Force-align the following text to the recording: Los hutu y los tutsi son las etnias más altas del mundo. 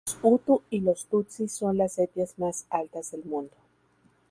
Los 0.07 0.17
hutu 0.21 0.63
y 0.71 0.79
los 0.81 1.05
tutsi 1.05 1.47
son 1.47 1.77
las 1.77 1.99
etnias 1.99 2.39
más 2.39 2.65
altas 2.71 3.11
del 3.11 3.23
mundo. 3.23 3.55